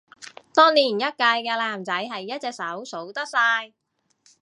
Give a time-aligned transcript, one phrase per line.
[0.51, 3.71] 當年一屆嘅男仔係一隻手數得晒